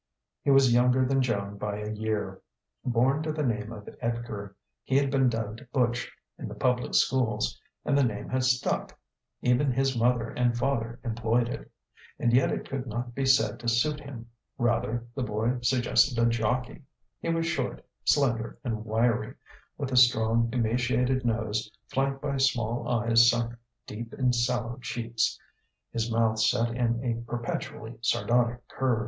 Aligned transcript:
He 0.41 0.49
was 0.49 0.73
younger 0.73 1.05
than 1.05 1.21
Joan 1.21 1.59
by 1.59 1.77
a 1.77 1.91
year. 1.91 2.41
Born 2.83 3.21
to 3.21 3.31
the 3.31 3.43
name 3.43 3.71
of 3.71 3.87
Edgar, 4.01 4.55
he 4.81 4.97
had 4.97 5.11
been 5.11 5.29
dubbed 5.29 5.63
Butch 5.71 6.11
in 6.39 6.47
the 6.47 6.55
public 6.55 6.95
schools, 6.95 7.61
and 7.85 7.95
the 7.95 8.03
name 8.03 8.27
had 8.29 8.43
stuck; 8.43 8.99
even 9.43 9.71
his 9.71 9.95
mother 9.95 10.31
and 10.31 10.57
father 10.57 10.99
employed 11.03 11.49
it. 11.49 11.71
And 12.17 12.33
yet 12.33 12.51
it 12.51 12.67
could 12.67 12.87
not 12.87 13.13
be 13.13 13.27
said 13.27 13.59
to 13.59 13.67
suit 13.67 13.99
him; 13.99 14.27
rather, 14.57 15.05
the 15.13 15.21
boy 15.21 15.59
suggested 15.61 16.17
a 16.17 16.25
jocky. 16.25 16.81
He 17.19 17.29
was 17.29 17.45
short, 17.45 17.85
slender, 18.03 18.57
and 18.63 18.83
wiry; 18.83 19.35
with 19.77 19.91
a 19.91 19.97
strong, 19.97 20.49
emaciated 20.51 21.23
nose 21.25 21.69
flanked 21.93 22.23
by 22.23 22.37
small 22.37 22.87
eyes 22.89 23.29
sunk 23.29 23.53
deep 23.85 24.15
in 24.15 24.33
sallow 24.33 24.79
cheeks 24.81 25.39
his 25.91 26.11
mouth 26.11 26.39
set 26.39 26.69
in 26.75 27.03
a 27.03 27.21
perpetually 27.29 27.99
sardonic 28.01 28.67
curve. 28.67 28.99